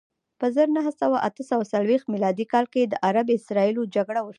په 0.39 0.47
زر 0.55 0.67
نه 0.75 0.81
سوه 1.01 1.17
اته 1.27 1.41
څلویښت 1.73 2.07
میلادي 2.13 2.45
کال 2.53 2.65
کې 2.73 2.81
د 2.85 2.93
عرب 3.07 3.27
اسراییلو 3.37 3.81
جګړه 3.95 4.19
وشوه. 4.21 4.29